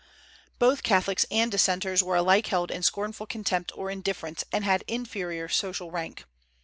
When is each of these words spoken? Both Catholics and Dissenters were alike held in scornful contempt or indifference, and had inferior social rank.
Both 0.57 0.81
Catholics 0.81 1.27
and 1.29 1.51
Dissenters 1.51 2.01
were 2.01 2.15
alike 2.15 2.47
held 2.47 2.71
in 2.71 2.81
scornful 2.81 3.27
contempt 3.27 3.71
or 3.75 3.91
indifference, 3.91 4.43
and 4.51 4.63
had 4.65 4.83
inferior 4.87 5.47
social 5.47 5.91
rank. 5.91 6.25